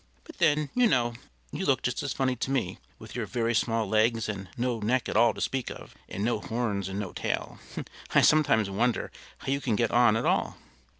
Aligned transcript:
But 0.23 0.39
then, 0.39 0.71
you 0.73 0.87
know, 0.87 1.13
you 1.51 1.63
look 1.67 1.83
just 1.83 2.01
as 2.01 2.11
funny 2.11 2.35
to 2.37 2.49
me, 2.49 2.79
with 2.97 3.13
your 3.15 3.27
very 3.27 3.53
small 3.53 3.87
legs 3.87 4.27
and 4.27 4.49
no 4.57 4.79
neck 4.79 5.07
at 5.07 5.15
all 5.15 5.31
to 5.35 5.39
speak 5.41 5.69
of, 5.69 5.93
and 6.09 6.23
no 6.23 6.39
horns 6.39 6.89
and 6.89 6.97
no 6.97 7.11
tail; 7.13 7.59
I 8.09 8.21
sometimes 8.21 8.67
wonder 8.67 9.11
how 9.37 9.51
you 9.53 9.61
can 9.61 9.75
get 9.75 9.91
on 9.91 10.17
at 10.17 10.25
all. 10.25 10.57